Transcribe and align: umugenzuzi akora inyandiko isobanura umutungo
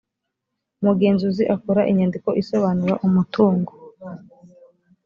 umugenzuzi 0.81 1.43
akora 1.55 1.81
inyandiko 1.91 2.29
isobanura 2.41 2.93
umutungo 3.07 3.71